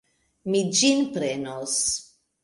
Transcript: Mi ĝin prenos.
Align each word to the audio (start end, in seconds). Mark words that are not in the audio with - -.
Mi 0.53 0.61
ĝin 0.79 1.03
prenos. 1.17 1.75